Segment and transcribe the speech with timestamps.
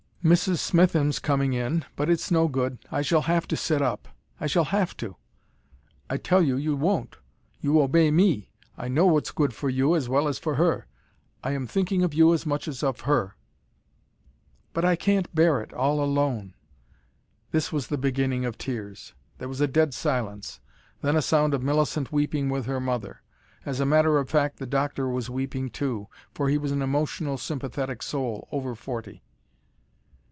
[0.23, 1.83] "Miss Smitham's coming in.
[1.95, 4.07] But it's no good I shall have to sit up.
[4.39, 5.15] I shall HAVE to."
[6.11, 7.15] "I tell you you won't.
[7.59, 8.51] You obey ME.
[8.77, 10.85] I know what's good for you as well as for her.
[11.43, 13.35] I am thinking of you as much as of her."
[14.73, 16.53] "But I can't bear it all alone."
[17.49, 19.15] This was the beginning of tears.
[19.39, 20.59] There was a dead silence
[21.01, 23.23] then a sound of Millicent weeping with her mother.
[23.65, 27.39] As a matter of fact, the doctor was weeping too, for he was an emotional
[27.39, 29.23] sympathetic soul, over forty.